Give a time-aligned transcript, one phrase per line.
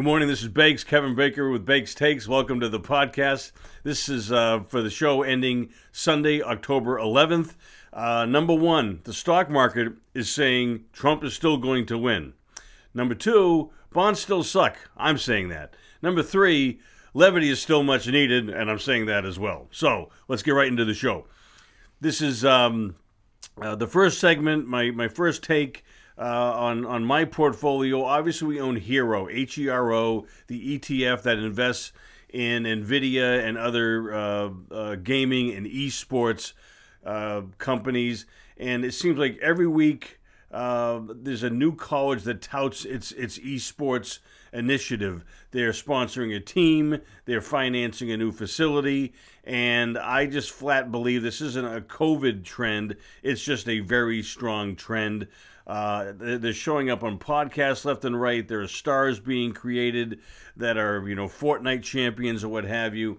[0.00, 0.28] Good morning.
[0.28, 2.26] This is Bakes, Kevin Baker with Bakes Takes.
[2.26, 3.52] Welcome to the podcast.
[3.82, 7.54] This is uh, for the show ending Sunday, October 11th.
[7.92, 12.32] Uh, number one, the stock market is saying Trump is still going to win.
[12.94, 14.78] Number two, bonds still suck.
[14.96, 15.76] I'm saying that.
[16.00, 16.80] Number three,
[17.12, 19.68] levity is still much needed, and I'm saying that as well.
[19.70, 21.26] So let's get right into the show.
[22.00, 22.96] This is um,
[23.60, 25.84] uh, the first segment, my, my first take
[26.20, 28.04] uh, on on my portfolio.
[28.04, 31.92] Obviously, we own Hero, H E R O, the ETF that invests
[32.28, 36.52] in Nvidia and other uh, uh, gaming and esports
[37.04, 38.26] uh, companies.
[38.56, 40.20] And it seems like every week
[40.52, 44.18] uh, there's a new college that touts its its esports
[44.52, 45.24] initiative.
[45.50, 49.12] They're sponsoring a team, they're financing a new facility,
[49.44, 52.96] and I just flat believe this isn't a COVID trend.
[53.22, 55.28] It's just a very strong trend.
[55.66, 58.46] Uh, they're showing up on podcasts left and right.
[58.46, 60.18] There are stars being created
[60.56, 63.18] that are, you know, Fortnite champions or what have you.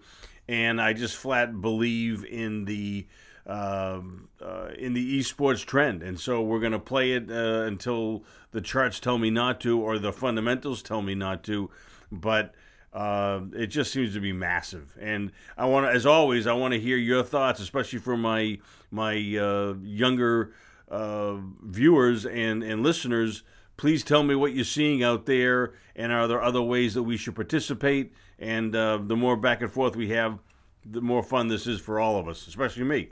[0.50, 3.08] And I just flat believe in the
[3.46, 4.00] uh,
[4.42, 8.62] uh, in the esports trend, and so we're going to play it uh, until the
[8.62, 11.70] charts tell me not to, or the fundamentals tell me not to.
[12.12, 12.54] But
[12.94, 16.74] uh, it just seems to be massive, and I want to, as always, I want
[16.74, 18.60] to hear your thoughts, especially for my
[18.92, 20.54] my uh, younger
[20.92, 23.44] uh, viewers and, and listeners,
[23.78, 27.18] please tell me what you're seeing out there, and are there other ways that we
[27.18, 28.14] should participate?
[28.38, 30.40] And uh, the more back and forth we have,
[30.86, 33.10] the more fun this is for all of us, especially me.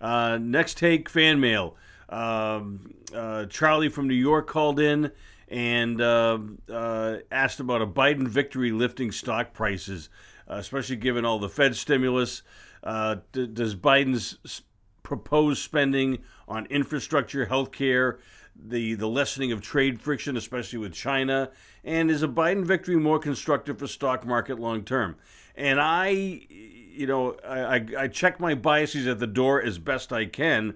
[0.00, 1.76] Uh, next take fan mail.
[2.08, 5.12] Um, uh, Charlie from New York called in
[5.48, 6.38] and uh,
[6.72, 10.08] uh, asked about a Biden victory lifting stock prices,
[10.46, 12.42] especially given all the Fed stimulus.
[12.82, 14.62] D- does Biden's
[15.02, 18.18] proposed spending on infrastructure, healthcare,
[18.54, 21.50] the, the lessening of trade friction, especially with China,
[21.84, 25.16] and is a Biden victory more constructive for stock market long term?
[25.56, 26.46] And I,
[26.90, 30.74] you know, I, I check my biases at the door as best I can,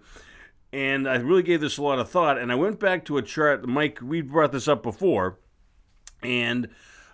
[0.73, 2.39] and I really gave this a lot of thought.
[2.39, 3.99] And I went back to a chart, Mike.
[4.03, 5.39] We brought this up before,
[6.23, 6.69] and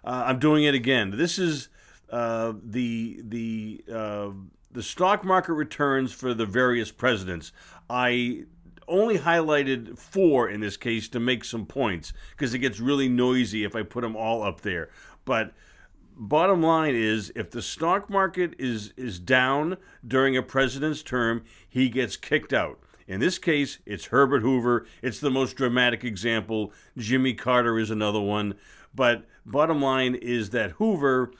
[0.04, 1.10] uh, I'm doing it again.
[1.16, 1.68] This is
[2.10, 4.30] uh, the the uh,
[4.70, 7.52] the stock market returns for the various presidents.
[7.88, 8.44] I
[8.88, 13.64] only highlighted four in this case to make some points because it gets really noisy
[13.64, 14.90] if I put them all up there.
[15.24, 15.52] But
[16.20, 21.88] bottom line is if the stock market is is down during a president's term, he
[21.88, 22.78] gets kicked out.
[23.08, 24.86] In this case, it's Herbert Hoover.
[25.02, 26.72] It's the most dramatic example.
[26.96, 28.54] Jimmy Carter is another one.
[28.94, 31.32] But bottom line is that Hoover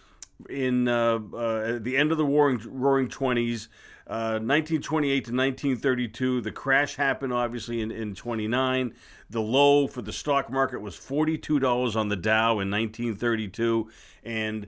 [0.48, 3.68] in uh, uh, the end of the Roaring, roaring 20s,
[4.10, 6.40] uh, 1928 to 1932.
[6.40, 8.92] The crash happened obviously in, in 29.
[9.30, 13.88] The low for the stock market was $42 on the Dow in 1932.
[14.24, 14.66] And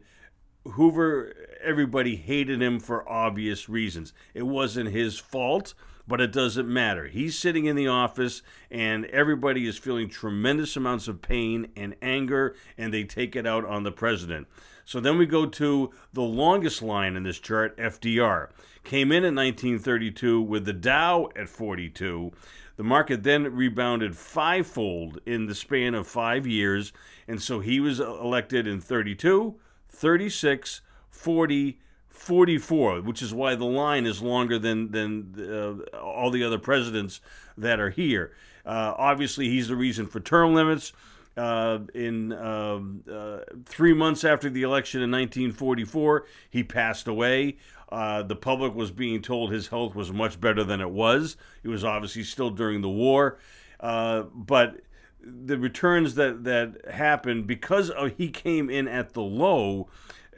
[0.64, 4.12] Hoover, everybody hated him for obvious reasons.
[4.34, 5.74] It wasn't his fault
[6.06, 7.06] but it doesn't matter.
[7.06, 12.54] He's sitting in the office, and everybody is feeling tremendous amounts of pain and anger,
[12.76, 14.48] and they take it out on the president.
[14.84, 18.48] So then we go to the longest line in this chart, FDR.
[18.84, 22.32] Came in in 1932 with the Dow at 42.
[22.76, 26.92] The market then rebounded fivefold in the span of five years,
[27.28, 29.54] and so he was elected in 32,
[29.92, 30.80] 36,
[31.10, 36.58] 40, 44, which is why the line is longer than than uh, all the other
[36.58, 37.20] presidents
[37.56, 38.32] that are here.
[38.64, 40.92] Uh, obviously, he's the reason for term limits.
[41.34, 47.56] Uh, in um, uh, three months after the election in 1944, he passed away.
[47.90, 51.36] Uh, the public was being told his health was much better than it was.
[51.62, 53.38] It was obviously still during the war,
[53.80, 54.80] uh, but
[55.24, 59.88] the returns that that happened because of, he came in at the low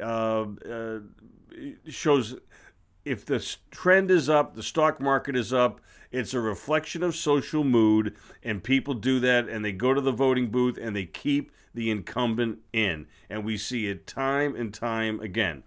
[0.00, 0.99] uh, uh,
[1.88, 2.37] shows
[3.05, 5.81] if the trend is up, the stock market is up,
[6.11, 10.12] it's a reflection of social mood, and people do that and they go to the
[10.12, 13.06] voting booth and they keep the incumbent in.
[13.29, 15.64] And we see it time and time again.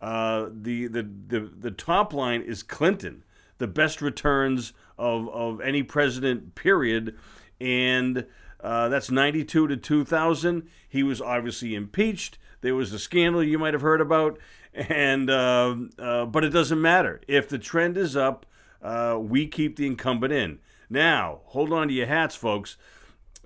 [0.00, 3.24] Uh, the, the, the, the top line is Clinton,
[3.58, 7.16] the best returns of, of any president, period.
[7.58, 8.26] And
[8.60, 10.68] uh, that's 92 to 2000.
[10.88, 12.38] He was obviously impeached.
[12.60, 14.38] There was a scandal you might have heard about,
[14.74, 18.46] and uh, uh, but it doesn't matter if the trend is up.
[18.82, 20.58] Uh, we keep the incumbent in.
[20.88, 22.76] Now, hold on to your hats, folks.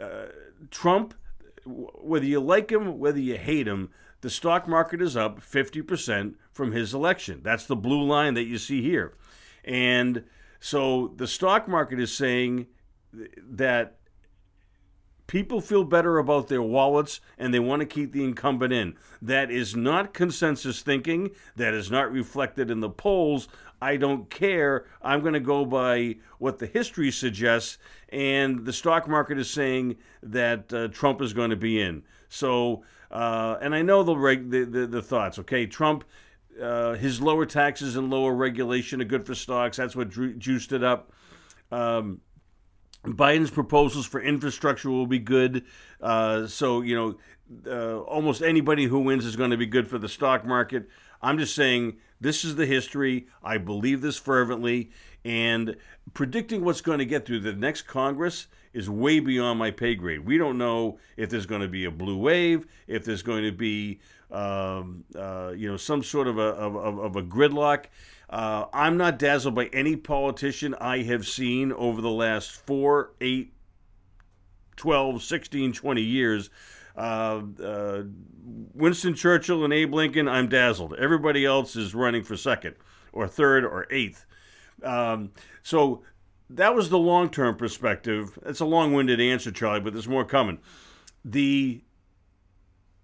[0.01, 0.27] Uh,
[0.71, 1.15] Trump,
[1.65, 3.91] whether you like him, whether you hate him,
[4.21, 7.41] the stock market is up 50% from his election.
[7.43, 9.15] That's the blue line that you see here.
[9.65, 10.25] And
[10.59, 12.67] so the stock market is saying
[13.13, 13.97] that
[15.31, 18.97] People feel better about their wallets and they want to keep the incumbent in.
[19.23, 21.31] That is not consensus thinking.
[21.55, 23.47] That is not reflected in the polls.
[23.81, 24.87] I don't care.
[25.01, 27.79] I'm going to go by what the history suggests.
[28.09, 32.03] And the stock market is saying that uh, Trump is going to be in.
[32.29, 35.39] So, uh, and I know the, reg- the, the, the thoughts.
[35.39, 36.03] Okay, Trump,
[36.61, 39.77] uh, his lower taxes and lower regulation are good for stocks.
[39.77, 41.13] That's what juiced it up.
[41.71, 42.21] Um,
[43.05, 45.65] Biden's proposals for infrastructure will be good.
[46.01, 47.17] Uh, so, you know,
[47.67, 50.89] uh, almost anybody who wins is going to be good for the stock market.
[51.23, 53.27] I'm just saying this is the history.
[53.43, 54.91] I believe this fervently.
[55.25, 55.77] And
[56.15, 60.25] predicting what's going to get through the next Congress is way beyond my pay grade.
[60.25, 63.53] We don't know if there's going to be a blue wave, if there's going to
[63.53, 64.01] be,
[64.31, 67.87] um, uh, you know, some sort of a, of, of a gridlock.
[68.29, 73.53] Uh, I'm not dazzled by any politician I have seen over the last four, eight,
[74.77, 76.51] 12, 16, 20 years.
[76.97, 78.03] Uh, uh,
[78.75, 80.95] Winston Churchill and Abe Lincoln, I'm dazzled.
[80.95, 82.77] Everybody else is running for second
[83.13, 84.27] or third or eighth.
[84.83, 86.03] Um, so
[86.49, 88.39] that was the long term perspective.
[88.45, 90.59] It's a long winded answer, Charlie, but there's more coming.
[91.25, 91.83] The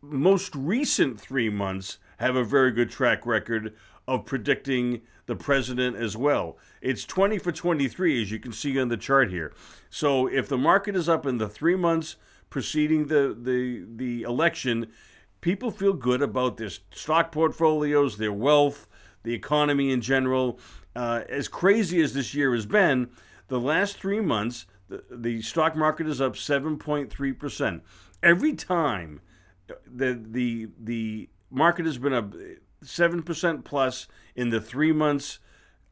[0.00, 3.74] most recent three months have a very good track record
[4.08, 6.56] of predicting the president as well.
[6.80, 9.52] It's 20 for 23, as you can see on the chart here.
[9.90, 12.16] So if the market is up in the three months
[12.48, 14.86] preceding the, the, the election,
[15.40, 18.86] people feel good about their stock portfolios, their wealth,
[19.24, 20.58] the economy in general.
[20.94, 23.08] Uh, as crazy as this year has been,
[23.48, 27.80] the last three months, the, the stock market is up 7.3%.
[28.22, 29.20] Every time
[29.86, 32.34] the, the, the market has been up
[32.84, 35.38] 7% plus in the three months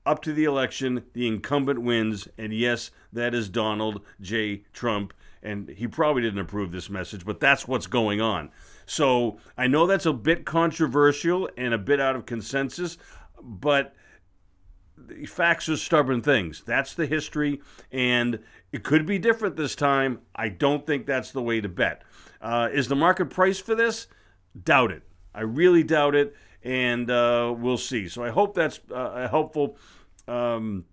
[0.06, 2.28] up to the election, the incumbent wins.
[2.36, 4.64] And yes, that is Donald J.
[4.72, 5.14] Trump.
[5.42, 8.50] And he probably didn't approve this message, but that's what's going on.
[8.86, 12.96] So I know that's a bit controversial and a bit out of consensus,
[13.42, 13.94] but
[15.26, 16.62] facts are stubborn things.
[16.64, 17.60] That's the history,
[17.92, 18.38] and
[18.72, 20.20] it could be different this time.
[20.34, 22.02] I don't think that's the way to bet.
[22.44, 24.06] Uh, is the market price for this?
[24.62, 25.02] Doubt it.
[25.34, 28.08] I really doubt it and uh, we'll see.
[28.08, 29.76] So I hope that's uh, helpful
[30.26, 30.84] um,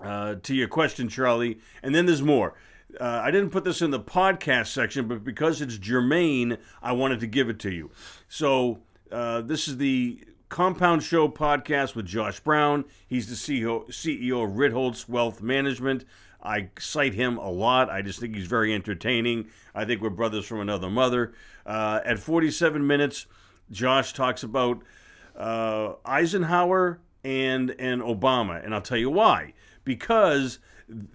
[0.00, 1.58] uh, to your question, Charlie.
[1.82, 2.54] And then there's more.
[2.98, 7.20] Uh, I didn't put this in the podcast section, but because it's germane, I wanted
[7.20, 7.90] to give it to you.
[8.28, 8.80] So
[9.12, 12.86] uh, this is the Compound Show podcast with Josh Brown.
[13.06, 16.04] He's the CEO, CEO of Ritholtz Wealth Management.
[16.42, 17.90] I cite him a lot.
[17.90, 19.48] I just think he's very entertaining.
[19.74, 21.34] I think we're brothers from another mother.
[21.66, 23.26] Uh, at 47 minutes,
[23.70, 24.82] Josh talks about
[25.36, 29.54] uh, Eisenhower and and Obama, and I'll tell you why.
[29.84, 30.58] Because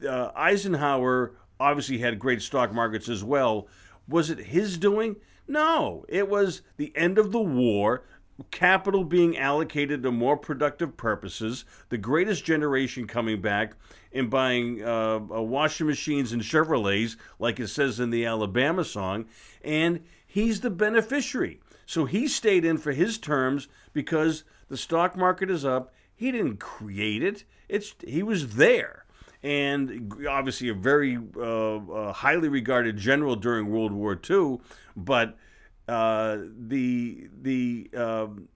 [0.08, 3.68] uh, Eisenhower obviously had great stock markets as well.
[4.08, 5.16] Was it his doing?
[5.48, 8.04] No, it was the end of the war,
[8.52, 13.76] capital being allocated to more productive purposes, the greatest generation coming back
[14.12, 19.26] and buying uh, uh washing machines and Chevrolets, like it says in the Alabama song,
[19.64, 21.60] and he's the beneficiary.
[21.86, 25.94] So he stayed in for his terms because the stock market is up.
[26.16, 27.44] He didn't create it.
[27.70, 29.06] It's he was there,
[29.42, 34.60] and obviously a very uh, uh, highly regarded general during World War II.
[34.96, 35.38] But
[35.88, 36.38] uh,
[36.68, 38.48] the the um,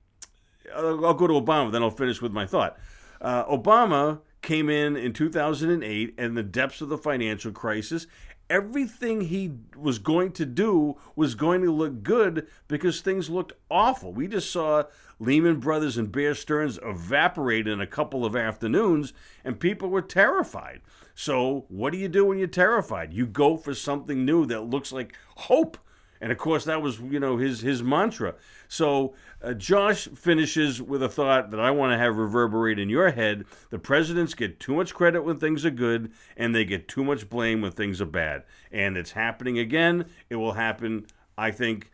[0.75, 2.77] I'll go to Obama, then I'll finish with my thought.
[3.21, 8.05] Uh, Obama came in in 2008 and the depths of the financial crisis
[8.49, 14.13] everything he was going to do was going to look good because things looked awful.
[14.13, 14.83] We just saw
[15.19, 20.81] Lehman Brothers and Bear Stearns evaporate in a couple of afternoons, and people were terrified.
[21.15, 23.13] So, what do you do when you're terrified?
[23.13, 25.77] You go for something new that looks like hope.
[26.19, 28.35] And of course, that was you know his his mantra.
[28.67, 33.11] So uh, Josh finishes with a thought that I want to have reverberate in your
[33.11, 33.45] head.
[33.69, 37.29] The presidents get too much credit when things are good, and they get too much
[37.29, 38.43] blame when things are bad.
[38.71, 40.05] And it's happening again.
[40.29, 41.05] It will happen,
[41.37, 41.91] I think,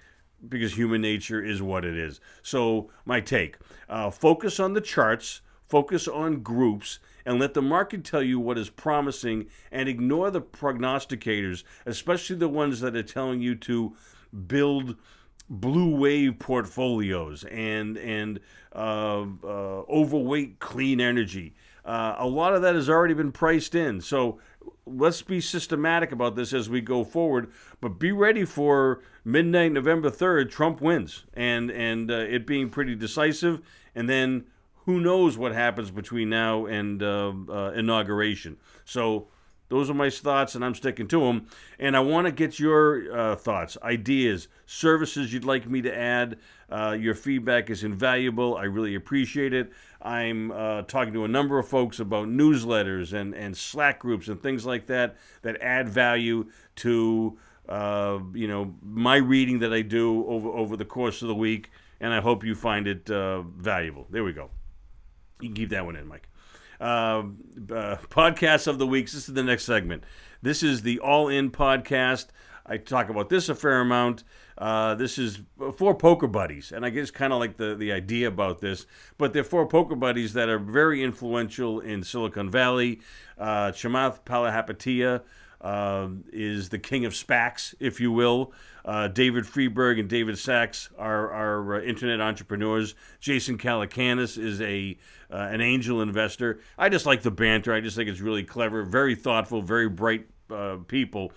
[0.47, 2.19] because human nature is what it is.
[2.41, 3.57] So my take:
[3.89, 8.57] uh, focus on the charts, focus on groups, and let the market tell you what
[8.57, 13.95] is promising, and ignore the prognosticators, especially the ones that are telling you to
[14.47, 14.95] build
[15.49, 18.39] blue wave portfolios and and
[18.73, 21.53] uh, uh, overweight clean energy.
[21.85, 23.99] Uh, a lot of that has already been priced in.
[23.99, 24.39] So
[24.85, 27.51] let's be systematic about this as we go forward.
[27.81, 30.49] But be ready for midnight, November third.
[30.49, 33.61] Trump wins, and and uh, it being pretty decisive.
[33.95, 34.45] And then
[34.85, 38.57] who knows what happens between now and uh, uh, inauguration.
[38.85, 39.27] So
[39.73, 41.47] Those are my thoughts, and I'm sticking to them.
[41.79, 46.37] And I want to get your uh, thoughts, ideas, services you'd like me to add.
[46.69, 48.55] Uh, your feedback is invaluable.
[48.55, 49.71] I really appreciate it.
[49.99, 54.39] I'm uh, talking to a number of folks about newsletters and, and Slack groups and
[54.43, 57.37] things like that that add value to
[57.67, 61.71] uh, you know my reading that I do over over the course of the week,
[61.99, 64.05] and I hope you find it valuable.
[64.11, 64.51] There we go.
[65.43, 66.29] You can keep that one in, Mike.
[66.79, 67.23] Uh,
[67.69, 69.11] uh, podcast of the weeks.
[69.11, 70.05] This is the next segment.
[70.41, 72.27] This is the All In podcast.
[72.65, 74.23] I talk about this a fair amount.
[74.57, 75.41] Uh, this is
[75.75, 78.85] four poker buddies, and I guess kind of like the, the idea about this,
[79.17, 83.01] but they're four poker buddies that are very influential in Silicon Valley.
[83.37, 85.23] Uh, Chamath Palihapitiya
[85.63, 88.51] uh, is the king of SPACs, if you will.
[88.83, 92.95] Uh, David Friedberg and David Sacks are, are uh, internet entrepreneurs.
[93.21, 94.97] Jason Calacanis is a
[95.31, 96.59] uh, an angel investor.
[96.77, 97.73] I just like the banter.
[97.73, 101.31] I just think it's really clever, very thoughtful, very bright uh, people.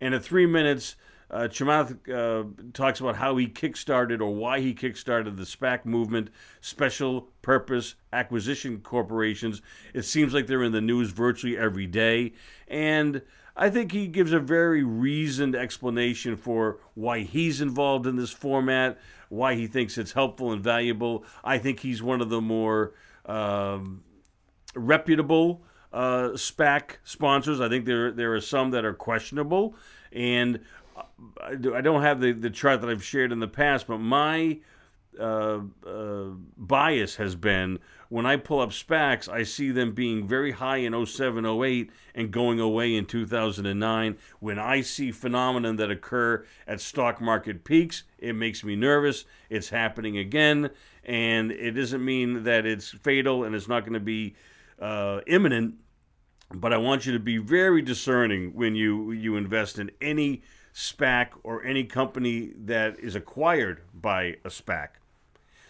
[0.00, 0.96] And at three minutes,
[1.30, 6.30] uh, Chamath uh, talks about how he kickstarted or why he kickstarted the SPAC movement,
[6.60, 9.60] special purpose acquisition corporations.
[9.94, 12.32] It seems like they're in the news virtually every day.
[12.66, 13.22] And
[13.58, 18.98] I think he gives a very reasoned explanation for why he's involved in this format,
[19.28, 21.24] why he thinks it's helpful and valuable.
[21.42, 22.94] I think he's one of the more
[23.26, 24.04] um,
[24.76, 25.62] reputable
[25.92, 27.60] uh, SPAC sponsors.
[27.60, 29.74] I think there there are some that are questionable,
[30.12, 30.60] and
[31.42, 34.58] I don't have the, the chart that I've shared in the past, but my
[35.18, 36.24] uh, uh,
[36.56, 41.06] bias has been when I pull up SPACs, I see them being very high in
[41.06, 44.16] 07, 08 and going away in 2009.
[44.40, 49.26] When I see phenomenon that occur at stock market peaks, it makes me nervous.
[49.50, 50.70] It's happening again,
[51.04, 54.34] and it doesn't mean that it's fatal and it's not going to be
[54.80, 55.74] uh, imminent.
[56.54, 61.28] But I want you to be very discerning when you you invest in any SPAC
[61.42, 64.88] or any company that is acquired by a SPAC.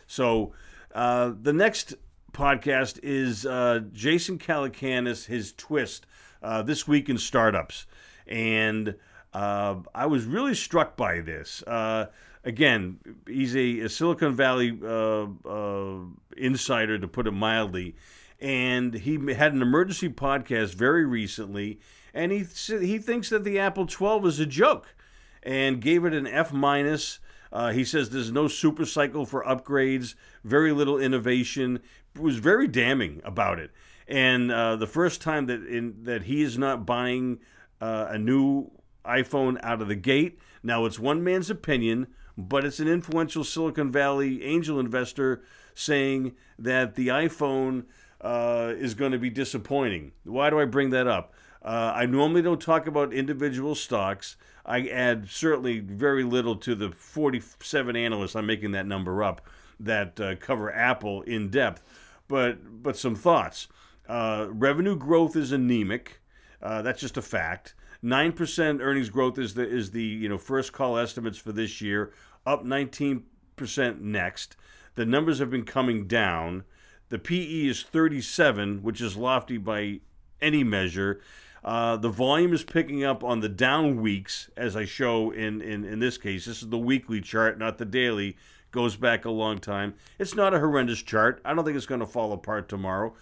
[0.07, 0.53] So
[0.95, 1.95] uh, the next
[2.33, 6.07] podcast is uh, Jason Calacanis, his twist,
[6.43, 7.87] uh, this week in startups.
[8.27, 8.95] And
[9.33, 11.63] uh, I was really struck by this.
[11.63, 12.07] Uh,
[12.45, 15.99] again, he's a, a Silicon Valley uh, uh,
[16.37, 17.97] insider, to put it mildly.
[18.41, 21.81] And he had an emergency podcast very recently,
[22.15, 24.95] and he he thinks that the Apple 12 is a joke,
[25.43, 27.19] and gave it an F minus.
[27.53, 31.81] Uh, he says there's no super cycle for upgrades, very little innovation.
[32.19, 33.71] Was very damning about it.
[34.07, 37.39] And uh, the first time that in, that he is not buying
[37.81, 38.71] uh, a new
[39.05, 40.39] iPhone out of the gate.
[40.63, 45.43] Now it's one man's opinion, but it's an influential Silicon Valley angel investor
[45.75, 47.85] saying that the iPhone
[48.21, 50.13] uh, is going to be disappointing.
[50.25, 51.35] Why do I bring that up?
[51.63, 54.37] Uh, I normally don't talk about individual stocks.
[54.65, 58.37] I add certainly very little to the 47 analysts.
[58.37, 59.41] I'm making that number up
[59.81, 61.83] that uh, cover Apple in depth,
[62.29, 63.69] but but some thoughts.
[64.09, 66.21] Uh, revenue growth is anemic.
[66.63, 67.75] Uh, that's just a fact.
[68.01, 71.81] Nine percent earnings growth is the is the you know first call estimates for this
[71.81, 72.13] year,
[72.47, 73.25] up 19
[73.57, 74.57] percent next.
[74.95, 76.65] The numbers have been coming down.
[77.09, 80.01] The PE is 37, which is lofty by
[80.41, 81.21] any measure.
[81.65, 85.85] Uh, the volume is picking up on the down weeks, as I show in, in,
[85.85, 86.47] in this case.
[86.47, 88.37] This is the weekly chart, not the daily.
[88.71, 89.95] Goes back a long time.
[90.19, 91.41] It's not a horrendous chart.
[91.45, 93.15] I don't think it's going to fall apart tomorrow.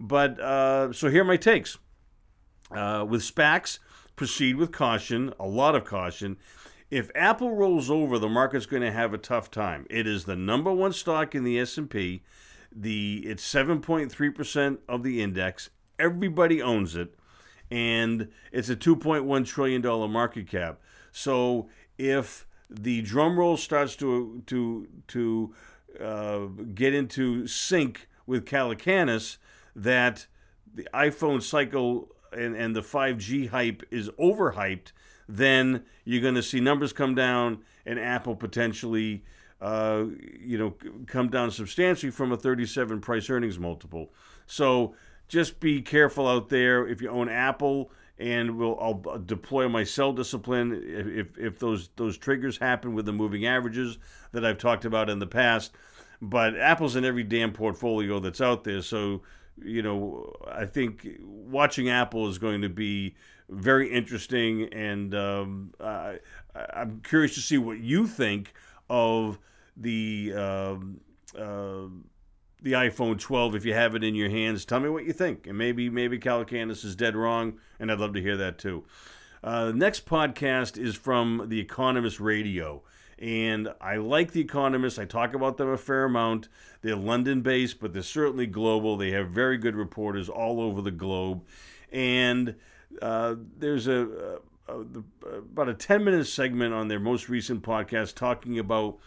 [0.00, 1.78] But uh, so here are my takes.
[2.70, 3.78] Uh, with SPACs,
[4.16, 6.38] proceed with caution, a lot of caution.
[6.90, 9.86] If Apple rolls over, the market's going to have a tough time.
[9.90, 12.22] It is the number one stock in the S&P.
[12.74, 15.70] The it's 7.3% of the index.
[15.98, 17.14] Everybody owns it
[17.70, 20.80] and it's a 2.1 trillion dollar market cap.
[21.12, 21.68] So
[21.98, 22.46] if
[22.82, 25.54] the drum roll starts to to to
[26.00, 29.36] uh, get into sync with Calacanis,
[29.76, 30.26] that
[30.74, 34.92] the iPhone cycle and, and the 5G hype is overhyped,
[35.28, 39.24] then you're going to see numbers come down and Apple potentially,
[39.60, 40.04] uh,
[40.40, 40.74] you know,
[41.06, 44.12] come down substantially from a 37 price earnings multiple.
[44.46, 44.94] So
[45.28, 47.90] just be careful out there if you own Apple.
[48.18, 53.12] And we'll I'll deploy my sell discipline if, if those those triggers happen with the
[53.12, 53.98] moving averages
[54.32, 55.72] that I've talked about in the past.
[56.22, 59.22] But Apple's in every damn portfolio that's out there, so
[59.60, 63.16] you know I think watching Apple is going to be
[63.48, 66.18] very interesting, and um, I,
[66.54, 68.54] I'm curious to see what you think
[68.88, 69.38] of
[69.76, 71.00] the um,
[71.36, 71.86] uh,
[72.64, 74.64] the iPhone 12 if you have it in your hands.
[74.64, 78.14] Tell me what you think, and maybe maybe Calacanis is dead wrong, and I'd love
[78.14, 78.84] to hear that too.
[79.44, 82.82] Uh, the next podcast is from The Economist Radio.
[83.18, 84.98] And I like The Economist.
[84.98, 86.48] I talk about them a fair amount.
[86.80, 88.96] They're London based, but they're certainly global.
[88.96, 91.44] They have very good reporters all over the globe.
[91.92, 92.56] And
[93.02, 94.80] uh, there's a, a, a,
[95.36, 98.98] about a 10 minute segment on their most recent podcast talking about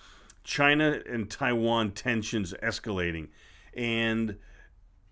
[0.44, 3.30] China and Taiwan tensions escalating.
[3.78, 4.38] And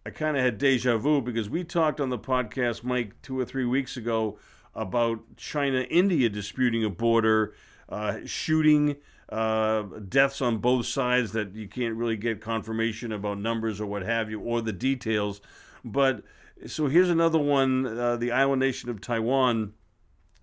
[0.06, 3.46] I kind of had deja vu because we talked on the podcast, Mike, two or
[3.46, 4.40] three weeks ago
[4.74, 7.54] about China India disputing a border,
[7.88, 8.98] uh, shooting,
[9.30, 14.02] uh, deaths on both sides that you can't really get confirmation about numbers or what
[14.02, 15.42] have you, or the details.
[15.84, 16.24] But
[16.68, 19.74] so here's another one uh, the island nation of Taiwan.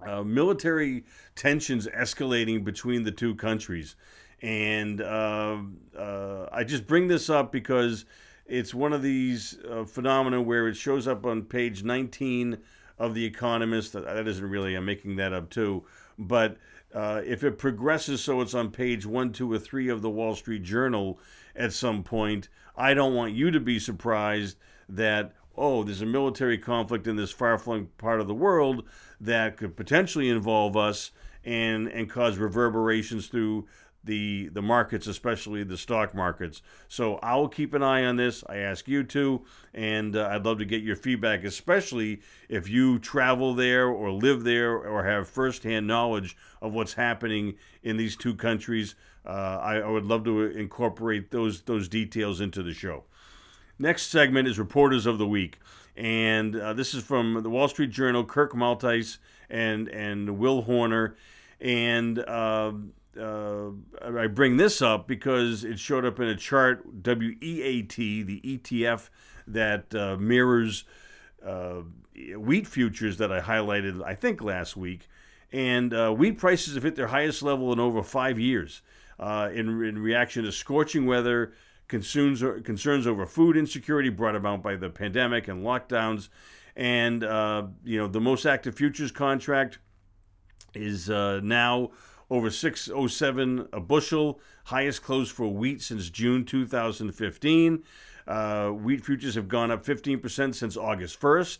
[0.04, 1.04] Uh, military
[1.36, 3.94] tensions escalating between the two countries.
[4.42, 5.58] And uh,
[5.96, 8.04] uh, I just bring this up because
[8.44, 12.58] it's one of these uh, phenomena where it shows up on page 19
[12.98, 13.92] of The Economist.
[13.92, 15.84] That isn't really, I'm making that up too.
[16.18, 16.56] But
[16.92, 20.34] uh, if it progresses so it's on page one, two, or three of the Wall
[20.34, 21.18] Street Journal
[21.54, 24.56] at some point, I don't want you to be surprised
[24.88, 28.84] that, oh, there's a military conflict in this far flung part of the world
[29.20, 31.12] that could potentially involve us
[31.44, 33.66] and, and cause reverberations through
[34.04, 36.62] the the markets, especially the stock markets.
[36.88, 38.42] So I will keep an eye on this.
[38.48, 39.42] I ask you to,
[39.72, 44.44] and uh, I'd love to get your feedback, especially if you travel there or live
[44.44, 48.94] there or have firsthand knowledge of what's happening in these two countries.
[49.24, 53.04] Uh, I, I would love to incorporate those those details into the show.
[53.78, 55.58] Next segment is reporters of the week,
[55.96, 58.24] and uh, this is from the Wall Street Journal.
[58.24, 59.18] Kirk Maltais
[59.48, 61.16] and and Will Horner,
[61.60, 62.18] and
[63.18, 63.68] uh,
[64.00, 69.10] uh, I bring this up because it showed up in a chart, WEAT, the ETF
[69.46, 70.84] that uh, mirrors
[71.44, 71.82] uh,
[72.36, 75.08] wheat futures that I highlighted, I think, last week.
[75.52, 78.80] And uh, wheat prices have hit their highest level in over five years
[79.18, 81.52] uh, in, in reaction to scorching weather,
[81.88, 86.28] concerns, concerns over food insecurity brought about by the pandemic and lockdowns.
[86.74, 89.78] And, uh, you know, the most active futures contract
[90.74, 91.90] is now
[92.32, 97.82] over 607 a bushel, highest close for wheat since June 2015.
[98.26, 101.58] Uh, wheat futures have gone up 15% since August 1st.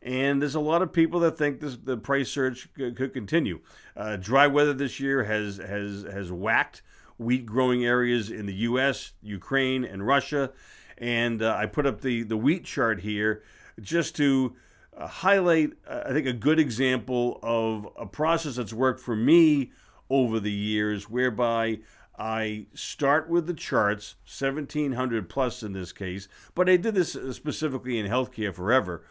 [0.00, 3.62] And there's a lot of people that think this, the price surge could, continue.
[3.96, 6.82] Uh, dry weather this year has has has whacked
[7.18, 10.52] wheat growing areas in the U.S., Ukraine, and Russia.
[10.98, 13.42] And uh, I put up the the wheat chart here
[13.80, 14.54] just to
[14.96, 19.70] uh, highlight, uh, I think, a good example of a process that's worked for me
[20.12, 21.78] over the years, whereby
[22.18, 27.98] I start with the charts, 1700 plus in this case, but I did this specifically
[27.98, 29.04] in healthcare forever.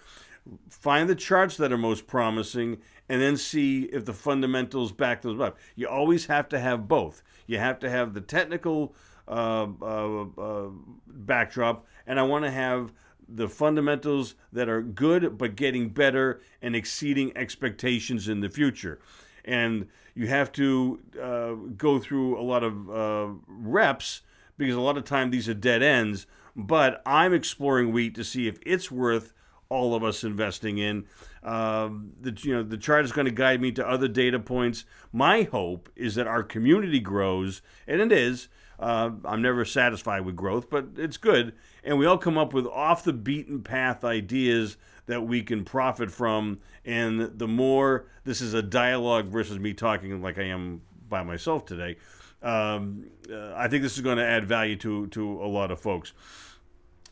[0.69, 2.77] Find the charts that are most promising
[3.09, 5.57] and then see if the fundamentals back those up.
[5.75, 7.23] You always have to have both.
[7.47, 8.93] You have to have the technical
[9.27, 10.69] uh, uh, uh,
[11.07, 12.93] backdrop, and I want to have
[13.27, 18.99] the fundamentals that are good but getting better and exceeding expectations in the future
[19.45, 24.21] and you have to uh, go through a lot of uh, reps
[24.57, 26.27] because a lot of time these are dead ends.
[26.55, 29.33] But I'm exploring wheat to see if it's worth
[29.69, 31.05] all of us investing in.
[31.43, 34.83] Um, the you know the chart is going to guide me to other data points.
[35.13, 38.49] My hope is that our community grows, and it is.
[38.77, 42.65] Uh, I'm never satisfied with growth, but it's good, and we all come up with
[42.67, 44.75] off the beaten path ideas
[45.11, 46.57] that we can profit from.
[46.85, 51.65] And the more this is a dialogue versus me talking like I am by myself
[51.65, 51.97] today,
[52.41, 55.81] um, uh, I think this is going to add value to to a lot of
[55.81, 56.13] folks.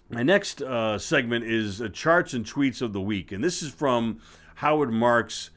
[0.09, 3.69] My next uh, segment is uh, charts and tweets of the week, and this is
[3.69, 4.21] from
[4.55, 5.49] Howard Marks'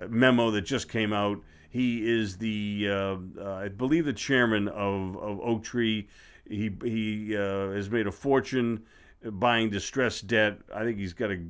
[0.00, 1.42] uh, memo that just came out.
[1.68, 6.06] He is the, uh, uh, I believe, the chairman of, of Oaktree.
[6.48, 8.84] He he has made a fortune
[9.24, 10.58] buying distressed debt.
[10.74, 11.40] I think he's got a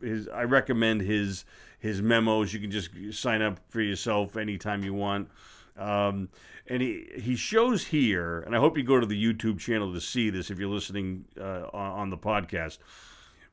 [0.00, 0.28] his.
[0.28, 1.44] I recommend his
[1.78, 2.52] his memos.
[2.52, 5.28] You can just sign up for yourself anytime you want.
[5.76, 6.28] Um,
[6.66, 10.00] and he he shows here, and I hope you go to the YouTube channel to
[10.00, 12.78] see this if you're listening uh, on, the podcast.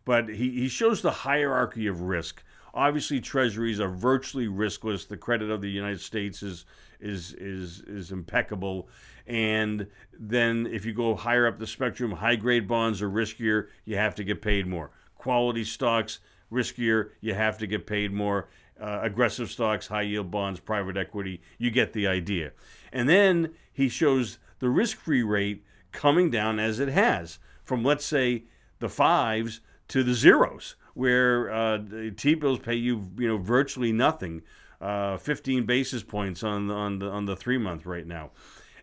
[0.05, 2.43] But he, he shows the hierarchy of risk.
[2.73, 5.07] Obviously, treasuries are virtually riskless.
[5.07, 6.65] The credit of the United States is
[7.01, 8.87] is is is impeccable.
[9.31, 13.95] And then if you go higher up the spectrum, high grade bonds are riskier, you
[13.95, 14.91] have to get paid more.
[15.15, 16.19] Quality stocks,
[16.51, 18.49] riskier, you have to get paid more.
[18.77, 22.51] Uh, aggressive stocks, high yield bonds, private equity, you get the idea.
[22.91, 25.63] And then he shows the risk free rate
[25.93, 28.43] coming down as it has from let's say
[28.79, 31.79] the fives to the zeros, where uh,
[32.17, 34.41] T bills pay you you know virtually nothing,
[34.81, 38.31] uh, 15 basis points on on the on the three month right now,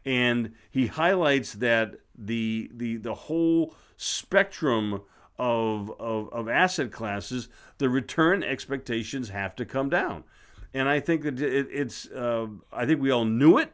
[0.08, 5.02] and he highlights that the the the whole spectrum
[5.38, 10.24] of, of, of asset classes, the return expectations have to come down.
[10.72, 13.72] And I think that it, it's, uh, I think we all knew it.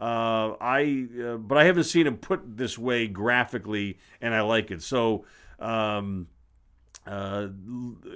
[0.00, 4.70] Uh, I, uh, but I haven't seen it put this way graphically, and I like
[4.70, 4.82] it.
[4.82, 5.24] So,
[5.58, 6.28] um,
[7.06, 7.48] uh,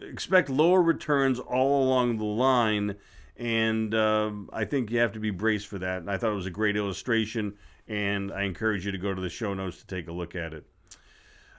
[0.03, 2.97] expect lower returns all along the line,
[3.39, 5.99] and um, I think you have to be braced for that.
[5.99, 7.55] And I thought it was a great illustration,
[7.87, 10.53] and I encourage you to go to the show notes to take a look at
[10.53, 10.67] it.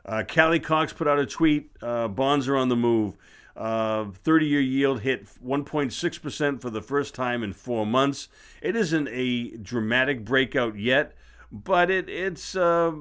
[0.05, 1.71] Uh, Callie Cox put out a tweet.
[1.81, 3.17] Uh, bonds are on the move.
[3.55, 8.29] 30 year yield hit 1.6% for the first time in four months.
[8.61, 11.13] It isn't a dramatic breakout yet,
[11.51, 12.93] but it, it's, uh,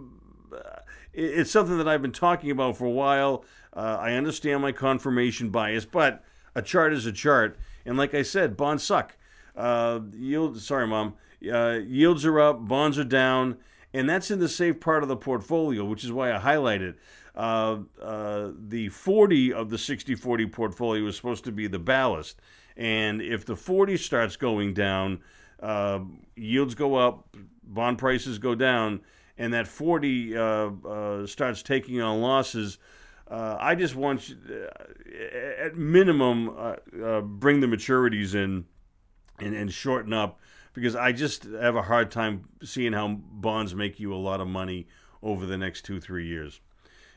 [1.12, 3.44] it's something that I've been talking about for a while.
[3.72, 7.58] Uh, I understand my confirmation bias, but a chart is a chart.
[7.88, 9.16] And like I said, bonds suck.
[9.56, 11.14] Uh, yield, sorry, mom.
[11.42, 13.56] Uh, yields are up, bonds are down
[13.94, 16.96] and that's in the safe part of the portfolio, which is why I highlighted.
[17.34, 22.40] Uh, uh, the 40 of the 60 40 portfolio is supposed to be the ballast.
[22.76, 25.20] And if the 40 starts going down,
[25.60, 26.00] uh,
[26.36, 29.00] yields go up, bond prices go down,
[29.36, 32.78] and that 40 uh, uh, starts taking on losses.
[33.30, 34.68] Uh, I just want, you,
[35.58, 36.46] at minimum,
[37.38, 38.64] bring the maturities in
[39.38, 40.40] and, and shorten up
[40.72, 44.46] because I just have a hard time seeing how bonds make you a lot of
[44.46, 44.86] money
[45.22, 46.60] over the next two, three years.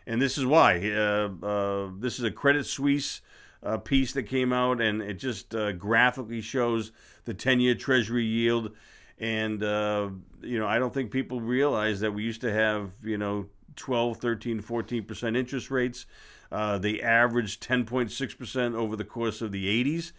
[0.08, 0.90] And this is why.
[0.90, 3.22] Uh, uh, this is a Credit Suisse
[3.64, 6.92] uh, piece that came out, and it just uh, graphically shows
[7.26, 8.72] the 10 year Treasury yield.
[9.20, 10.10] And, uh,
[10.42, 14.18] you know, I don't think people realize that we used to have, you know, 12,
[14.18, 16.06] 13, 14% interest rates.
[16.52, 20.12] Uh, they averaged 10.6% over the course of the 80s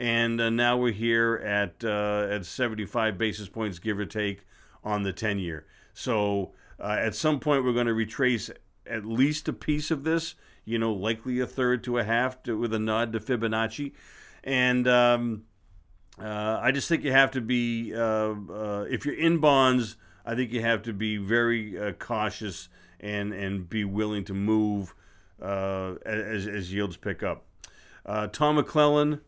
[0.00, 4.46] and uh, now we're here at uh, at 75 basis points, give or take,
[4.82, 5.66] on the 10 year.
[5.92, 8.50] So uh, at some point, we're going to retrace
[8.86, 10.34] at least a piece of this.
[10.64, 13.92] You know, likely a third to a half, to, with a nod to Fibonacci,
[14.42, 14.88] and.
[14.88, 15.44] Um,
[16.18, 18.34] uh, I just think you have to be, uh,
[18.90, 19.96] if you're in bonds,
[20.26, 22.68] I think you have to be very cautious
[23.00, 24.94] and, and be willing to move
[25.40, 27.44] as, as yields pick up.
[28.32, 29.20] Tom McClellan,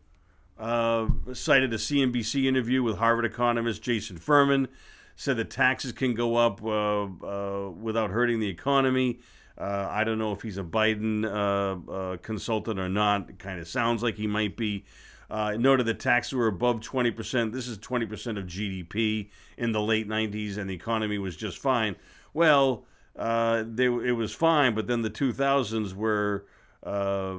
[0.57, 4.67] uh, cited a CNBC interview with Harvard economist Jason Furman,
[5.15, 9.19] said that taxes can go up uh, uh, without hurting the economy.
[9.57, 13.37] Uh, I don't know if he's a Biden uh, uh, consultant or not.
[13.37, 14.85] Kind of sounds like he might be.
[15.29, 17.51] noted that taxes were above 20%.
[17.51, 21.95] This is 20% of GDP in the late 90s, and the economy was just fine.
[22.33, 26.45] Well, they, it was fine, but then the 2000s were,
[26.83, 27.35] uh,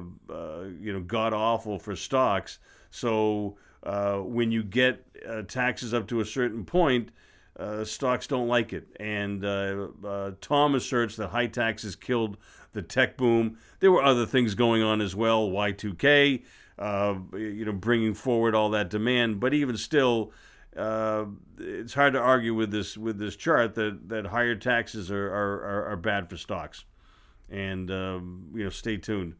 [0.79, 2.59] you know, god awful for stocks.
[2.89, 7.11] So uh, when you get uh, taxes up to a certain point,
[7.57, 8.87] uh, stocks don't like it.
[8.99, 12.37] And uh, uh, Tom asserts that high taxes killed
[12.73, 13.57] the tech boom.
[13.79, 16.43] There were other things going on as well, Y2K,
[16.77, 19.39] uh, you know, bringing forward all that demand.
[19.39, 20.31] But even still,
[20.75, 25.85] it's hard to argue with this with this chart that, that higher taxes are, are,
[25.91, 26.85] are bad for stocks.
[27.49, 29.35] And um, you know, stay tuned.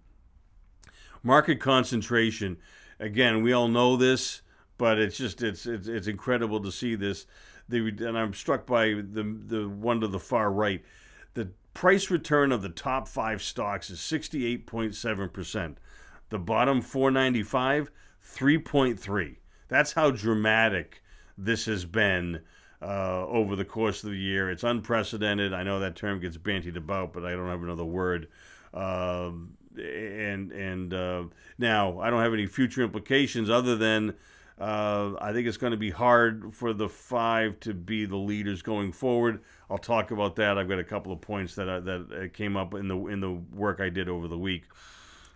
[1.24, 2.58] Market concentration
[3.00, 4.42] again, we all know this,
[4.78, 7.26] but it's just it's it's, it's incredible to see this.
[7.68, 10.84] The, and I'm struck by the the one to the far right.
[11.34, 15.80] The price return of the top five stocks is 68.7 percent.
[16.30, 17.92] The bottom 495,
[18.24, 19.36] 3.3.
[19.68, 21.04] That's how dramatic
[21.38, 22.42] this has been
[22.82, 24.50] uh, over the course of the year.
[24.50, 25.54] It's unprecedented.
[25.54, 28.28] I know that term gets bantied about, but I don't have another word.
[28.74, 31.24] Um, and and uh,
[31.58, 34.16] now I don't have any future implications other than
[34.58, 38.62] uh, I think it's going to be hard for the five to be the leaders
[38.62, 39.42] going forward.
[39.70, 40.58] I'll talk about that.
[40.58, 43.32] I've got a couple of points that I, that came up in the in the
[43.32, 44.64] work I did over the week.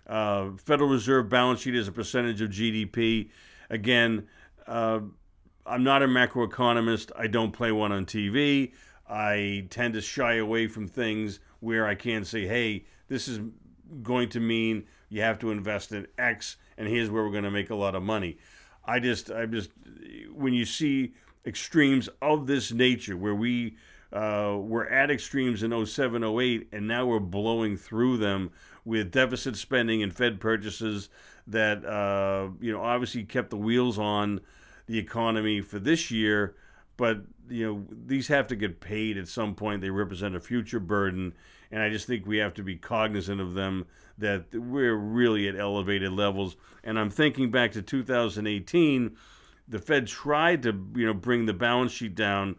[0.08, 3.30] Uh, Federal Reserve balance sheet as a percentage of GDP.
[3.70, 4.28] Again,
[4.66, 5.02] uh,
[5.70, 7.12] I'm not a macroeconomist.
[7.16, 8.74] I don't play one on TV.
[9.08, 13.40] I tend to shy away from things where I can't say, "Hey, this is
[14.04, 17.52] going to mean you have to invest in X, and here's where we're going to
[17.52, 18.38] make a lot of money.
[18.86, 19.72] I just, I just,
[20.34, 21.14] when you see
[21.46, 23.78] extremes of this nature, where we
[24.14, 28.52] uh, were at extremes in 07, 08, and now we're blowing through them
[28.86, 31.10] with deficit spending and Fed purchases
[31.48, 34.42] that, uh, you know, obviously kept the wheels on
[34.90, 36.56] the economy for this year,
[36.98, 39.82] but you know these have to get paid at some point.
[39.82, 41.34] They represent a future burden,
[41.72, 43.86] and I just think we have to be cognizant of them
[44.18, 46.58] that we're really at elevated levels.
[46.84, 49.16] And I'm thinking back to 2018,
[49.68, 52.56] the Fed tried to you know bring the balance sheet down,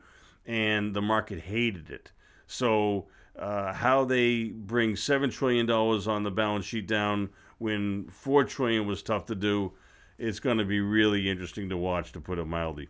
[0.47, 2.13] and the market hated it.
[2.47, 8.45] So uh, how they bring seven trillion dollars on the balance sheet down when four
[8.45, 9.73] trillion was tough to do,
[10.21, 12.89] it's going to be really interesting to watch, to put it mildly.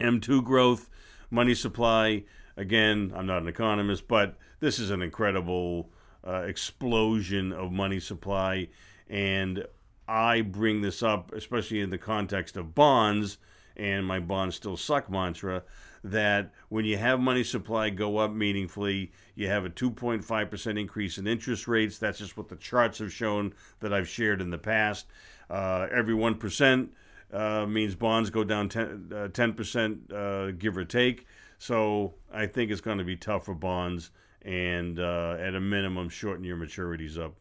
[0.00, 0.88] M2 growth,
[1.30, 2.24] money supply.
[2.56, 5.90] Again, I'm not an economist, but this is an incredible
[6.26, 8.68] uh, explosion of money supply.
[9.08, 9.66] And
[10.06, 13.38] I bring this up, especially in the context of bonds
[13.76, 15.62] and my bonds still suck mantra,
[16.02, 21.26] that when you have money supply go up meaningfully, you have a 2.5% increase in
[21.26, 21.98] interest rates.
[21.98, 25.06] That's just what the charts have shown that I've shared in the past.
[25.48, 26.88] Uh, every 1%
[27.32, 31.26] uh, means bonds go down 10, uh, 10% uh, give or take.
[31.58, 34.10] So I think it's going to be tough for bonds
[34.42, 37.34] and uh, at a minimum, shorten your maturities up.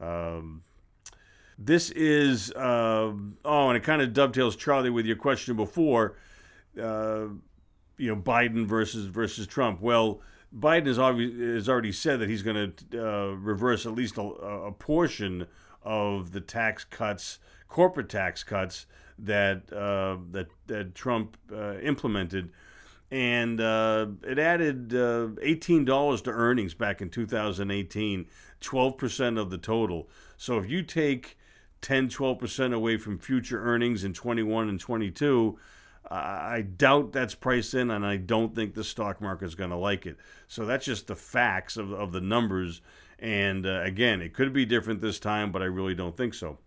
[0.00, 0.62] Um,
[1.58, 3.12] this is, uh,
[3.44, 6.16] oh, and it kind of dovetails, Charlie, with your question before,
[6.80, 7.26] uh,
[7.98, 9.80] you know, Biden versus versus Trump.
[9.80, 10.20] Well,
[10.56, 14.72] Biden has, has already said that he's going to uh, reverse at least a, a
[14.72, 15.46] portion
[15.82, 18.86] of the tax cuts, corporate tax cuts
[19.18, 22.50] that uh, that that Trump uh, implemented,
[23.10, 28.26] and uh, it added uh, eighteen dollars to earnings back in 2018,
[28.60, 30.08] 12 percent of the total.
[30.36, 31.36] So if you take
[31.80, 35.58] 10, 12 percent away from future earnings in 21 and 22.
[36.10, 39.76] I doubt that's priced in, and I don't think the stock market is going to
[39.76, 40.16] like it.
[40.46, 42.80] So that's just the facts of, of the numbers.
[43.18, 46.58] And uh, again, it could be different this time, but I really don't think so.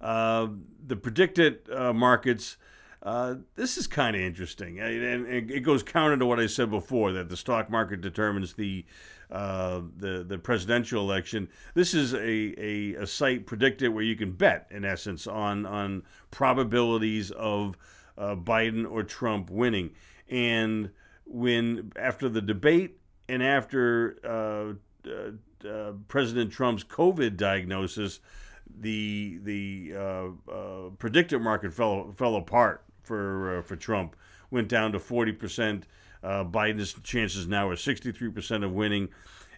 [0.00, 0.48] Uh,
[0.86, 2.58] the PredictIt uh, markets.
[3.02, 7.12] Uh, this is kind of interesting, and it goes counter to what I said before
[7.12, 8.84] that the stock market determines the
[9.30, 11.48] uh, the the presidential election.
[11.74, 16.02] This is a, a, a site PredictIt where you can bet, in essence, on on
[16.32, 17.76] probabilities of
[18.18, 19.90] uh, Biden or Trump winning.
[20.28, 20.90] And
[21.24, 22.98] when after the debate
[23.28, 24.78] and after
[26.08, 28.20] President Trump's COVID diagnosis
[28.78, 34.16] the the uh, uh, predictor market fell fell apart for uh, for Trump,
[34.50, 35.86] went down to forty percent.
[36.22, 39.08] Uh, Biden's chances now are sixty three percent of winning,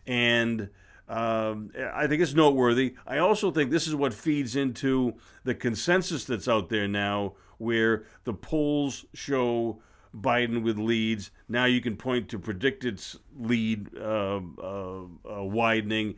[0.07, 0.69] and
[1.09, 2.95] um, I think it's noteworthy.
[3.07, 8.05] I also think this is what feeds into the consensus that's out there now, where
[8.25, 9.81] the polls show
[10.17, 11.31] Biden with leads.
[11.49, 16.17] Now you can point to PredictIt lead uh, uh, uh, widening,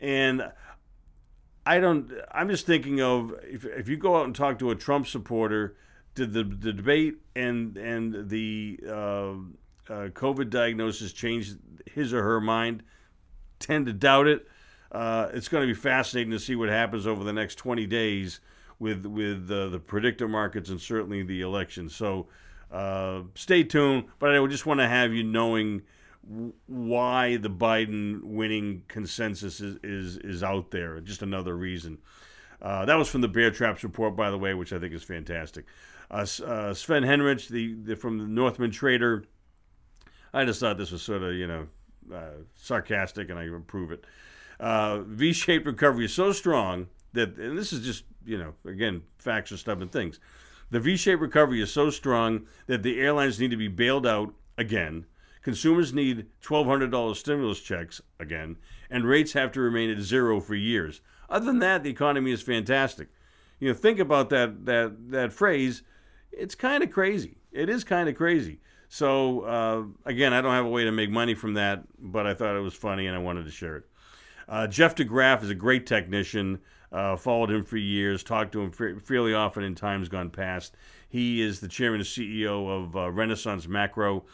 [0.00, 0.52] and
[1.64, 2.12] I don't.
[2.32, 5.76] I'm just thinking of if, if you go out and talk to a Trump supporter,
[6.14, 9.34] did the, the debate and and the uh, uh,
[9.88, 11.54] COVID diagnosis change
[11.86, 12.82] his or her mind?
[13.58, 14.46] Tend to doubt it.
[14.90, 18.40] Uh, it's going to be fascinating to see what happens over the next 20 days
[18.80, 21.88] with with uh, the predictor markets and certainly the election.
[21.88, 22.26] So
[22.72, 24.06] uh, stay tuned.
[24.18, 25.82] But I just want to have you knowing
[26.66, 31.00] why the Biden winning consensus is, is, is out there.
[31.00, 31.98] Just another reason.
[32.60, 35.02] Uh, that was from the Bear Traps report, by the way, which I think is
[35.02, 35.64] fantastic.
[36.10, 39.24] Uh, uh, Sven Henrich, the, the, from the Northman Trader.
[40.32, 41.66] I just thought this was sort of you know
[42.14, 44.04] uh, sarcastic, and I approve it.
[44.60, 49.56] V-shaped recovery is so strong that, and this is just you know again facts are
[49.56, 50.20] stubborn things.
[50.70, 55.06] The V-shaped recovery is so strong that the airlines need to be bailed out again
[55.42, 58.56] Consumers need $1,200 stimulus checks again,
[58.90, 61.00] and rates have to remain at zero for years.
[61.30, 63.08] Other than that, the economy is fantastic.
[63.58, 65.82] You know, think about that that that phrase.
[66.32, 67.38] It's kind of crazy.
[67.52, 68.60] It is kind of crazy.
[68.88, 72.34] So uh, again, I don't have a way to make money from that, but I
[72.34, 73.84] thought it was funny and I wanted to share it.
[74.50, 76.58] Uh, Jeff DeGraff is a great technician.
[76.92, 80.74] Uh, followed him for years, talked to him fairly often in times gone past.
[81.08, 84.24] He is the chairman and CEO of uh, Renaissance Macro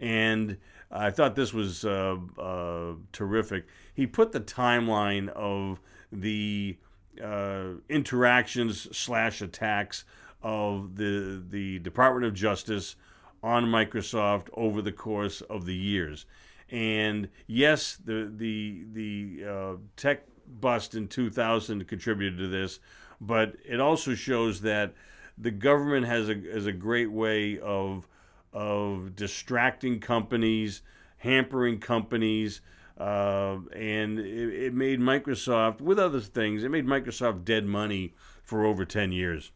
[0.00, 0.58] and
[0.90, 3.66] I thought this was uh, uh, terrific.
[3.94, 5.80] He put the timeline of
[6.12, 6.76] the
[7.22, 10.04] uh, interactions slash attacks
[10.42, 12.94] of the the Department of Justice
[13.42, 16.26] on Microsoft over the course of the years.
[16.70, 22.80] And yes, the the the uh, tech bust in 2000 contributed to this,
[23.20, 24.94] but it also shows that
[25.38, 28.08] the government has a has a great way of
[28.52, 30.82] of distracting companies,
[31.18, 32.62] hampering companies,
[32.98, 38.64] uh, and it, it, made Microsoft, with other things, it made Microsoft dead money for
[38.64, 39.52] over 10 years.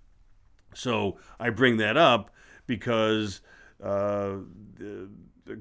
[0.75, 2.31] So I bring that up
[2.67, 3.41] because
[3.83, 4.37] uh,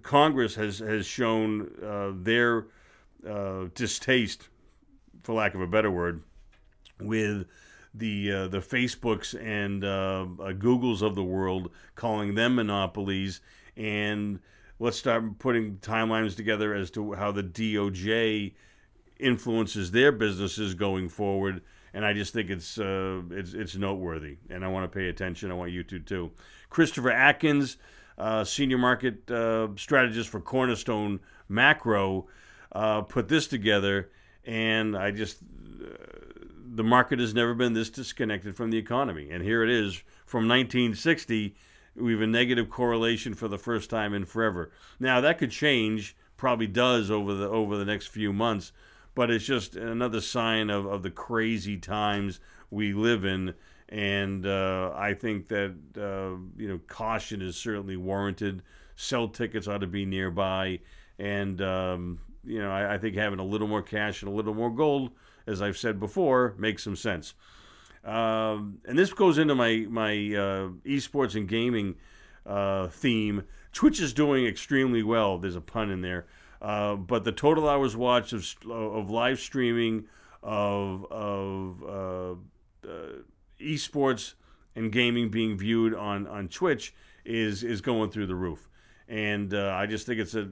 [0.04, 2.68] Congress has has shown uh, their
[3.28, 4.50] uh, distaste,
[5.24, 6.24] for lack of a better word,
[7.00, 7.46] with
[7.94, 13.42] the uh, the Facebooks and uh, uh, Googles of the world, calling them monopolies,
[13.76, 14.40] and
[14.80, 18.54] let's start putting timelines together as to how the DOJ
[19.20, 21.62] influences their businesses going forward.
[21.94, 25.52] And I just think it's uh, it's it's noteworthy, and I want to pay attention.
[25.52, 26.32] I want you to too.
[26.70, 27.78] Christopher Atkins,
[28.20, 32.28] uh, senior market uh, strategist for Cornerstone Macro,
[33.08, 34.10] put this together,
[34.46, 35.40] and I just
[36.72, 39.30] the market has never been this disconnected from the economy.
[39.32, 41.56] And here it is from 1960,
[41.96, 44.72] we have a negative correlation for the first time in forever.
[45.00, 48.72] Now that could change, probably does over the over the next few months,
[49.16, 53.56] but it's just another sign of, of the crazy times we live in.
[53.90, 58.62] And uh, I think that uh, you know caution is certainly warranted.
[58.96, 60.80] Sell tickets ought to be nearby,
[61.18, 64.54] and um, you know I, I think having a little more cash and a little
[64.54, 65.12] more gold
[65.50, 67.34] as I've said before, makes some sense.
[68.06, 71.96] Um, and this goes into my my uh, esports and gaming
[72.46, 73.44] uh, theme.
[73.74, 75.38] Twitch is doing extremely well.
[75.38, 76.28] There's a pun in there,
[76.62, 80.06] uh, but the total hours watched of, of live streaming
[80.42, 82.90] of of uh,
[83.60, 84.34] esports
[84.76, 86.94] and gaming being viewed on on Twitch
[87.26, 88.70] is is going through the roof,
[89.08, 90.48] and uh, I just think it's a,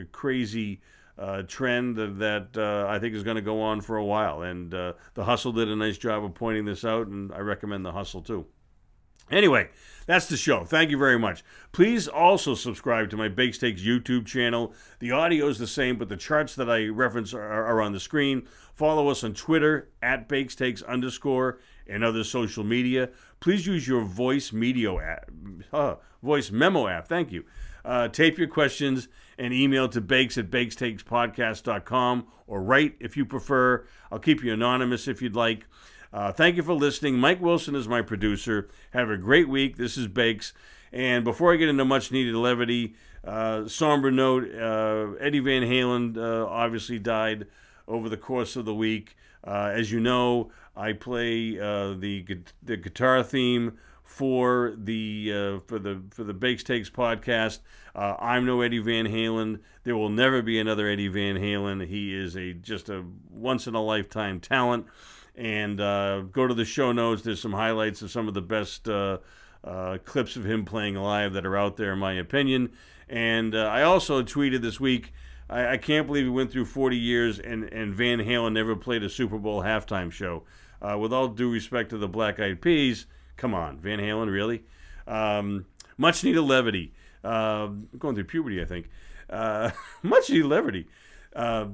[0.00, 0.80] a, crazy
[1.18, 4.42] uh, trend that uh, I think is going to go on for a while.
[4.42, 7.84] And uh, the Hustle did a nice job of pointing this out, and I recommend
[7.84, 8.46] the Hustle too.
[9.30, 9.68] Anyway,
[10.06, 10.64] that's the show.
[10.64, 11.44] Thank you very much.
[11.72, 14.72] Please also subscribe to my Bakes Takes YouTube channel.
[15.00, 18.00] The audio is the same, but the charts that I reference are, are on the
[18.00, 18.48] screen.
[18.74, 21.58] Follow us on Twitter at Bakes Takes underscore
[21.88, 23.10] and other social media.
[23.40, 25.30] Please use your voice media app,
[25.72, 27.08] uh, voice memo app.
[27.08, 27.44] Thank you.
[27.84, 33.86] Uh, tape your questions and email to bakes at bakestakespodcast.com or write if you prefer.
[34.10, 35.66] I'll keep you anonymous if you'd like.
[36.12, 37.18] Uh, thank you for listening.
[37.18, 38.68] Mike Wilson is my producer.
[38.92, 39.76] Have a great week.
[39.76, 40.52] This is Bakes.
[40.92, 46.16] And before I get into much needed levity, uh, somber note uh, Eddie Van Halen
[46.16, 47.46] uh, obviously died
[47.88, 49.16] over the course of the week.
[49.44, 52.24] Uh, as you know, I play uh, the,
[52.62, 57.60] the guitar theme for the uh, for the for the Bakes Takes podcast.
[57.94, 59.60] Uh, I'm no Eddie Van Halen.
[59.84, 61.86] There will never be another Eddie Van Halen.
[61.86, 64.86] He is a just a once in a lifetime talent.
[65.36, 67.22] And uh, go to the show notes.
[67.22, 69.18] There's some highlights of some of the best uh,
[69.62, 72.70] uh, clips of him playing live that are out there, in my opinion.
[73.08, 75.12] And uh, I also tweeted this week.
[75.48, 79.02] I, I can't believe he went through 40 years and, and Van Halen never played
[79.02, 80.44] a Super Bowl halftime show.
[80.80, 83.06] with all due respect to the Black Eyed Peas,
[83.38, 84.64] Come on, Van Halen, really?
[85.06, 85.64] Um,
[85.96, 86.92] much needed levity.
[87.24, 88.90] Uh, going through puberty, I think.
[89.30, 89.70] Uh,
[90.02, 90.88] much needed levity.
[91.34, 91.66] Uh,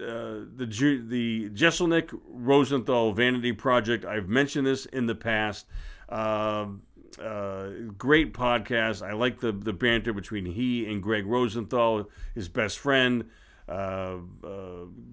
[0.00, 4.04] uh the the Jeselnik Rosenthal Vanity Project.
[4.04, 5.66] I've mentioned this in the past.
[6.08, 6.82] Um,
[7.20, 9.06] uh, great podcast.
[9.06, 13.30] I like the the banter between he and Greg Rosenthal, his best friend,
[13.68, 14.16] uh,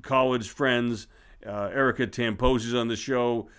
[0.02, 1.08] college friends.
[1.46, 3.50] Erica Tamposi is on the show.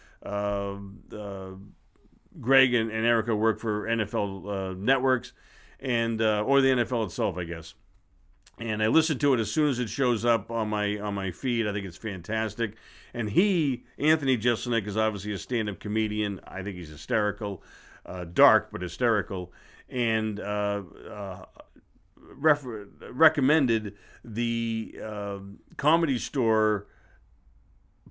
[2.40, 5.32] Greg and, and Erica work for NFL uh, networks
[5.80, 7.74] and uh, or the NFL itself, I guess.
[8.58, 11.30] And I listen to it as soon as it shows up on my on my
[11.30, 11.66] feed.
[11.66, 12.74] I think it's fantastic.
[13.12, 16.40] And he, Anthony Jeselnik, is obviously a stand-up comedian.
[16.46, 17.62] I think he's hysterical,
[18.06, 19.52] uh, dark but hysterical,
[19.88, 21.44] and uh, uh,
[22.36, 22.66] ref-
[23.10, 26.86] recommended the um, Comedy Store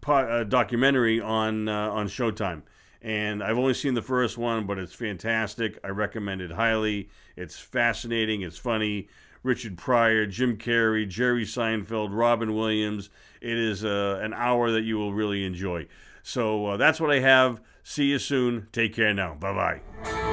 [0.02, 2.62] po- uh, documentary on on Showtime
[3.06, 5.78] and I've only seen the first one, but it's fantastic.
[5.84, 7.10] I recommend it highly.
[7.36, 8.42] It's fascinating.
[8.42, 9.10] It's funny.
[9.44, 13.12] Richard Pryor, Jim Carrey, Jerry Seinfeld, Robin Williams.
[13.42, 15.86] It is uh, an hour that you will really enjoy.
[16.24, 17.62] So uh, that's what I have.
[17.88, 18.68] See you soon.
[18.72, 19.36] Take care now.
[19.36, 19.54] Bye
[20.04, 20.25] bye.